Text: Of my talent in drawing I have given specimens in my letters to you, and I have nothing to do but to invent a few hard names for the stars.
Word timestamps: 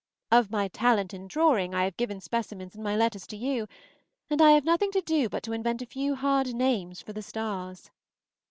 Of 0.31 0.49
my 0.49 0.67
talent 0.67 1.13
in 1.13 1.27
drawing 1.27 1.75
I 1.75 1.83
have 1.83 1.95
given 1.95 2.19
specimens 2.21 2.73
in 2.75 2.81
my 2.81 2.95
letters 2.95 3.27
to 3.27 3.37
you, 3.37 3.67
and 4.31 4.41
I 4.41 4.53
have 4.53 4.65
nothing 4.65 4.91
to 4.93 5.01
do 5.01 5.29
but 5.29 5.43
to 5.43 5.53
invent 5.53 5.83
a 5.83 5.85
few 5.85 6.15
hard 6.15 6.55
names 6.55 7.03
for 7.03 7.13
the 7.13 7.21
stars. 7.21 7.91